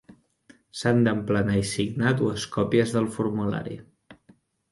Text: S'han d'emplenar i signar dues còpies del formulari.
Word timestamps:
S'han 0.79 1.01
d'emplenar 1.07 1.57
i 1.59 1.67
signar 1.73 2.15
dues 2.21 2.47
còpies 2.57 2.97
del 2.97 3.09
formulari. 3.17 3.77